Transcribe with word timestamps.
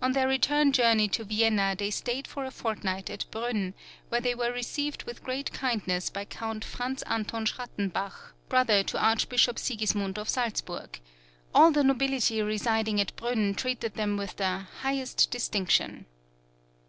On 0.00 0.12
their 0.12 0.28
return 0.28 0.70
journey 0.70 1.08
to 1.08 1.24
Vienna 1.24 1.74
they 1.76 1.90
stayed 1.90 2.28
for 2.28 2.44
a 2.44 2.52
fortnight 2.52 3.10
at 3.10 3.28
Brunn, 3.32 3.74
where 4.08 4.20
they 4.20 4.32
were 4.32 4.52
received 4.52 5.02
with 5.02 5.24
great 5.24 5.52
kindness 5.52 6.08
by 6.08 6.24
Count 6.24 6.64
Franz 6.64 7.02
Anton 7.02 7.46
Schrattenbach, 7.46 8.32
brother 8.48 8.84
to 8.84 9.02
Archbishop 9.04 9.58
Sigismund, 9.58 10.20
of 10.20 10.28
Salzburg: 10.28 11.00
all 11.52 11.72
the 11.72 11.82
nobility 11.82 12.40
residing 12.40 13.00
at 13.00 13.16
Brünn 13.16 13.56
treated 13.56 13.94
them 13.94 14.16
with 14.16 14.36
the 14.36 14.68
"highest 14.82 15.28
distinction." 15.32 16.06